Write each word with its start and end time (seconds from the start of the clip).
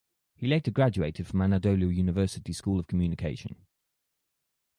He 0.33 0.47
later 0.47 0.71
graduated 0.71 1.27
from 1.27 1.41
Anadolu 1.41 1.93
University 1.95 2.53
School 2.53 2.79
of 2.79 2.87
Communication. 2.87 3.55